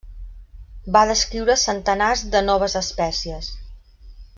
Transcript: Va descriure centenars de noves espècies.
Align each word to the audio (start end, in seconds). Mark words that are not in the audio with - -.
Va 0.95 1.03
descriure 1.11 1.57
centenars 1.65 2.27
de 2.37 2.43
noves 2.49 2.79
espècies. 2.85 3.55